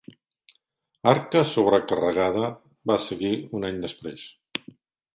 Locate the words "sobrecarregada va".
1.51-2.99